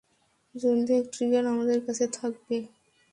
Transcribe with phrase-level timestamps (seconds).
[0.55, 2.57] জলদি এক ট্রিগার আমাদের কাছে থাকবে।